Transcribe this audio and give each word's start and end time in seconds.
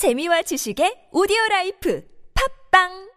재미와 0.00 0.40
지식의 0.40 1.12
오디오 1.12 1.36
라이프 1.50 2.02
팝빵 2.72 3.12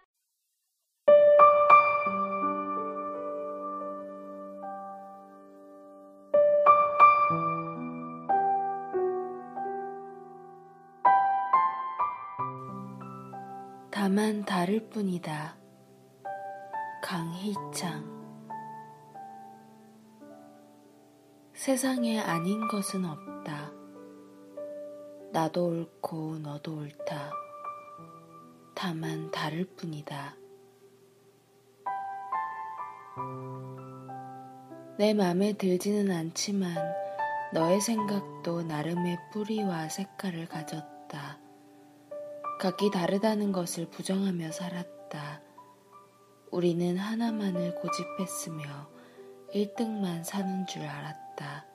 다만 13.89 14.43
다를 14.43 14.89
뿐이다. 14.89 15.55
강희창 17.01 18.03
세상에 21.53 22.19
아닌 22.19 22.67
것은 22.67 23.05
없다. 23.05 23.32
나도 25.33 25.65
옳고 25.65 26.37
너도 26.43 26.77
옳다. 26.77 27.31
다만 28.75 29.31
다를 29.31 29.65
뿐이다. 29.65 30.35
내 34.99 35.15
맘에 35.15 35.53
들지는 35.53 36.11
않지만 36.11 36.75
너의 37.51 37.81
생각도 37.81 38.61
나름의 38.61 39.17
뿌리와 39.33 39.89
색깔을 39.89 40.45
가졌다. 40.45 41.39
각기 42.59 42.91
다르다는 42.91 43.51
것을 43.51 43.89
부정하며 43.89 44.51
살았다. 44.51 45.41
우리는 46.51 46.95
하나만을 46.95 47.73
고집했으며 47.73 48.63
1등만 49.51 50.23
사는 50.23 50.67
줄 50.67 50.83
알았다. 50.83 51.72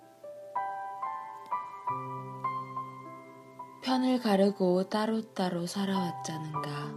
편을 3.89 4.21
가르고 4.21 4.91
따로따로 4.91 5.67
살아왔자는가. 5.67 6.93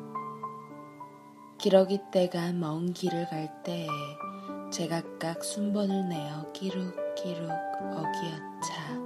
기러기 1.57 2.01
떼가 2.11 2.51
먼 2.51 2.91
길을 2.91 3.29
갈 3.29 3.63
때에 3.63 3.87
제각각 4.73 5.41
순번을 5.41 6.09
내어 6.09 6.51
끼룩끼룩 6.51 7.49
어기어차 7.93 8.99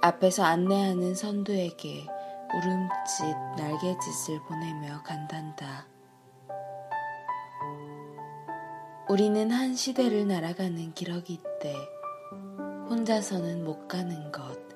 앞에서 0.00 0.44
안내하는 0.44 1.14
선두에게 1.14 2.06
울음짓 2.54 3.36
날개짓을 3.58 4.40
보내며 4.48 5.02
간단다. 5.02 5.86
우리는 9.10 9.50
한 9.50 9.74
시대를 9.74 10.26
날아가는 10.26 10.94
기러기 10.94 11.42
때 11.60 11.74
혼자서는 12.88 13.64
못 13.64 13.86
가는 13.86 14.32
것, 14.32 14.66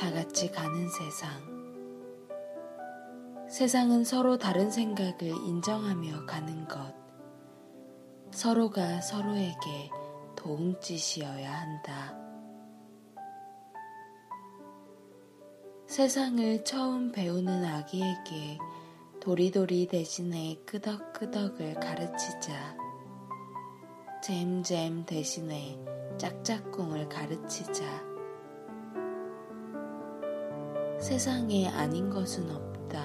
다 0.00 0.10
같이 0.10 0.50
가는 0.50 0.88
세상. 0.88 1.28
세상은 3.50 4.02
서로 4.02 4.38
다른 4.38 4.70
생각을 4.70 5.20
인정하며 5.20 6.24
가는 6.24 6.66
것. 6.66 6.94
서로가 8.30 9.02
서로에게 9.02 9.90
도움짓이어야 10.36 11.52
한다. 11.52 12.16
세상을 15.86 16.64
처음 16.64 17.12
배우는 17.12 17.62
아기에게 17.62 18.56
도리도리 19.20 19.88
대신에 19.88 20.62
끄덕끄덕을 20.64 21.74
가르치자. 21.74 22.74
잼잼 24.22 25.04
대신에 25.04 25.78
짝짝꿍을 26.16 27.10
가르치자. 27.10 28.09
세상에 31.10 31.66
아닌 31.66 32.08
것은 32.08 32.48
없다. 32.48 33.02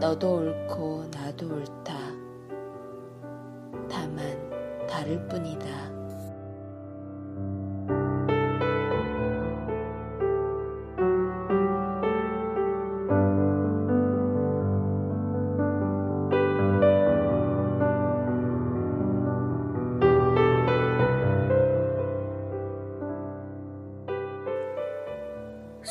너도 0.00 0.38
옳고 0.38 1.04
나도 1.12 1.46
옳다. 1.46 1.94
다만 3.88 4.88
다를 4.88 5.24
뿐이다. 5.28 5.93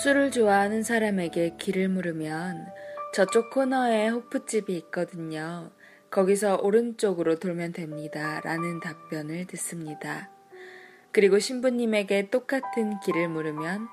술을 0.03 0.31
좋아하는 0.31 0.83
사람에게 0.83 1.55
길을 1.57 1.87
물으면 1.87 2.67
저쪽 3.13 3.51
코너에 3.51 4.09
호프집이 4.09 4.75
있거든요. 4.75 5.71
거기서 6.11 6.57
오른쪽으로 6.61 7.39
돌면 7.39 7.71
됩니다. 7.71 8.41
라는 8.43 8.81
답변을 8.81 9.47
듣습니다. 9.47 10.29
그리고 11.13 11.39
신부님에게 11.39 12.31
똑같은 12.31 12.99
길을 12.99 13.29
물으면 13.29 13.87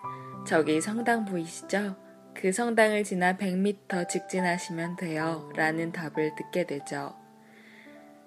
저기 0.44 0.80
성당 0.80 1.24
보이시죠? 1.26 1.94
그 2.34 2.50
성당을 2.50 3.04
지나 3.04 3.36
100m 3.36 4.08
직진하시면 4.08 4.96
돼요. 4.96 5.48
라는 5.54 5.92
답을 5.92 6.34
듣게 6.36 6.66
되죠. 6.66 7.14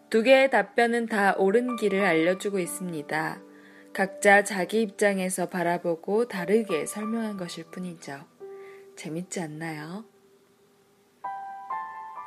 두 0.10 0.24
개의 0.24 0.50
답변은 0.50 1.08
다 1.08 1.36
옳은 1.38 1.76
길을 1.76 2.02
알려주고 2.02 2.60
있습니다. 2.60 3.42
각자 3.94 4.44
자기 4.44 4.82
입장에서 4.82 5.50
바라보고 5.50 6.28
다르게 6.28 6.88
설명한 6.88 7.38
것일 7.38 7.66
뿐이죠. 7.66 8.26
재밌지 8.96 9.40
않나요? 9.40 10.04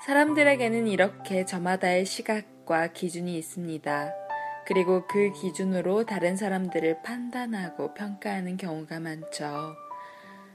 사람들에게는 0.06 0.86
이렇게 0.86 1.44
저마다의 1.44 2.04
시각과 2.04 2.92
기준이 2.92 3.36
있습니다. 3.36 4.14
그리고 4.64 5.08
그 5.08 5.32
기준으로 5.32 6.06
다른 6.06 6.36
사람들을 6.36 7.02
판단하고 7.02 7.94
평가하는 7.94 8.56
경우가 8.56 9.00
많죠. 9.00 9.74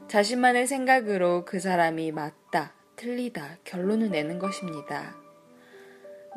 자신만의 0.08 0.66
생각으로 0.66 1.44
그 1.44 1.60
사람이 1.60 2.14
맞다, 2.14 2.72
틀리다 2.96 3.58
결론을 3.66 4.12
내는 4.12 4.40
것입니다. 4.40 5.18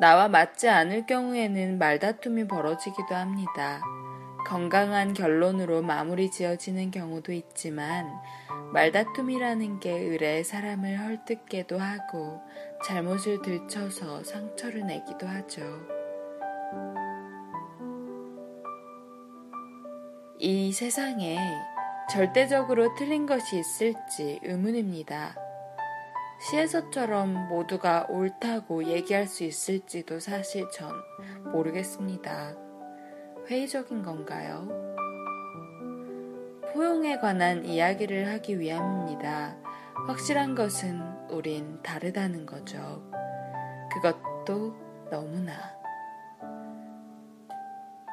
나와 0.01 0.27
맞지 0.27 0.67
않을 0.67 1.05
경우에는 1.05 1.77
말다툼이 1.77 2.47
벌어지기도 2.47 3.15
합니다. 3.15 3.81
건강한 4.45 5.13
결론으로 5.13 5.81
마무리 5.81 6.31
지어지는 6.31 6.91
경우도 6.91 7.33
있지만 7.33 8.07
말다툼이라는 8.71 9.79
게 9.79 9.91
의뢰 9.91 10.43
사람을 10.43 10.99
헐뜯게도 10.99 11.77
하고 11.77 12.41
잘못을 12.85 13.41
들춰서 13.41 14.23
상처를 14.23 14.85
내기도 14.85 15.27
하죠. 15.27 15.61
이 20.37 20.71
세상에 20.71 21.39
절대적으로 22.11 22.93
틀린 22.95 23.25
것이 23.25 23.59
있을지 23.59 24.39
의문입니다. 24.43 25.35
시에서처럼 26.39 27.47
모두가 27.47 28.05
옳다고 28.09 28.85
얘기할 28.85 29.25
수 29.25 29.43
있을지도 29.43 30.19
사실 30.19 30.69
전 30.71 30.91
모르겠습니다. 31.51 32.64
회의적인 33.47 34.03
건가요? 34.03 34.67
포용에 36.73 37.19
관한 37.19 37.63
이야기를 37.63 38.27
하기 38.33 38.59
위함입니다. 38.59 39.55
확실한 40.07 40.55
것은 40.55 41.01
우린 41.29 41.81
다르다는 41.81 42.45
거죠. 42.45 43.01
그것도 43.93 44.75
너무나. 45.09 45.53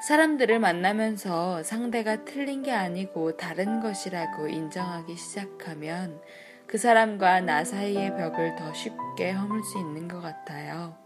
사람들을 0.06 0.58
만나면서 0.58 1.62
상대가 1.62 2.24
틀린 2.24 2.62
게 2.62 2.72
아니고 2.72 3.36
다른 3.36 3.80
것이라고 3.80 4.48
인정하기 4.48 5.16
시작하면 5.16 6.20
그 6.66 6.78
사람과 6.78 7.40
나 7.40 7.64
사이의 7.64 8.16
벽을 8.16 8.56
더 8.56 8.72
쉽게 8.72 9.32
허물 9.32 9.62
수 9.62 9.78
있는 9.78 10.08
것 10.08 10.20
같아요. 10.20 11.01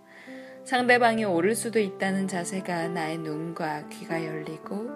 상대방이 0.66 1.24
옳을 1.24 1.54
수도 1.54 1.78
있다는 1.78 2.26
자세가 2.26 2.88
나의 2.88 3.18
눈과 3.18 3.88
귀가 3.88 4.24
열리고 4.24 4.90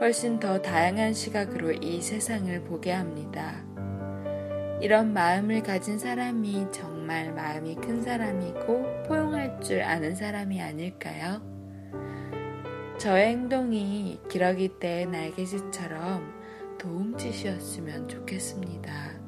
훨씬 0.00 0.40
더 0.40 0.62
다양한 0.62 1.12
시각으로 1.12 1.72
이 1.72 2.00
세상을 2.00 2.64
보게 2.64 2.90
합니다. 2.90 3.62
이런 4.80 5.12
마음을 5.12 5.62
가진 5.62 5.98
사람이 5.98 6.68
정말 6.72 7.34
마음이 7.34 7.74
큰 7.74 8.00
사람이고 8.00 9.02
포용할 9.06 9.60
줄 9.60 9.82
아는 9.82 10.16
사람이 10.16 10.58
아닐까요? 10.62 11.42
저의 12.96 13.26
행동이 13.26 14.20
기러기 14.30 14.78
때의 14.80 15.04
날개짓처럼 15.04 16.32
도움짓이었으면 16.78 18.08
좋겠습니다. 18.08 19.19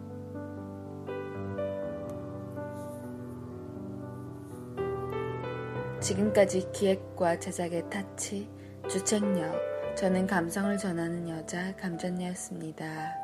지금까지 6.02 6.68
기획과 6.72 7.38
제작의 7.38 7.88
타치, 7.88 8.48
주책력, 8.90 9.96
저는 9.96 10.26
감성을 10.26 10.76
전하는 10.76 11.28
여자 11.28 11.74
감전녀였습니다. 11.76 13.14